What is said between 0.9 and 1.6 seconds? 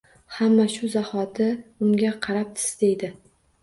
zahoti